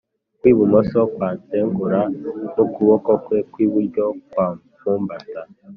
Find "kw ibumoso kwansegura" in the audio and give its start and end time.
0.39-2.01